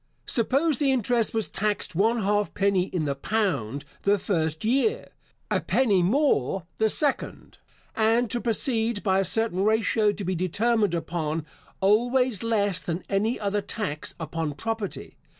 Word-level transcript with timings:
Suppose 0.25 0.79
the 0.79 0.91
interest 0.91 1.31
was 1.31 1.47
taxed 1.47 1.93
one 1.93 2.23
halfpenny 2.23 2.85
in 2.87 3.05
the 3.05 3.13
pound 3.13 3.85
the 4.01 4.17
first 4.17 4.65
year, 4.65 5.09
a 5.51 5.59
penny 5.61 6.01
more 6.01 6.65
the 6.79 6.89
second, 6.89 7.59
and 7.95 8.27
to 8.31 8.41
proceed 8.41 9.03
by 9.03 9.19
a 9.19 9.23
certain 9.25 9.61
ratio 9.63 10.11
to 10.11 10.25
be 10.25 10.33
determined 10.33 10.95
upon, 10.95 11.45
always 11.81 12.41
less 12.41 12.79
than 12.79 13.03
any 13.09 13.39
other 13.39 13.61
tax 13.61 14.15
upon 14.19 14.53
property. 14.55 15.17